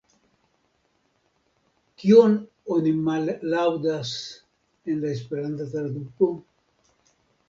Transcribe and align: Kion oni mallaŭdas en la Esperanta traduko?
Kion 2.03 2.31
oni 2.75 2.93
mallaŭdas 3.09 4.13
en 4.95 5.05
la 5.05 5.11
Esperanta 5.17 5.69
traduko? 5.75 6.31